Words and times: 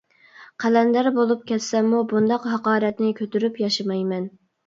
قەلەندەر 0.61 1.09
بولۇپ 1.17 1.43
كەتسەممۇ 1.51 1.99
بۇنداق 2.13 2.49
ھاقارەتنى 2.53 3.13
كۆتۈرۈپ 3.23 3.63
ياشىمايمەن. 3.67 4.27